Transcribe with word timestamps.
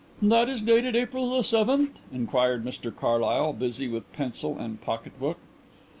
"That 0.23 0.49
is 0.49 0.61
dated 0.61 0.95
April 0.95 1.29
the 1.29 1.43
seventh?" 1.43 2.01
inquired 2.11 2.65
Mr 2.65 2.91
Carlyle, 2.91 3.53
busy 3.53 3.87
with 3.87 4.11
pencil 4.13 4.57
and 4.57 4.81
pocket 4.81 5.19
book. 5.19 5.37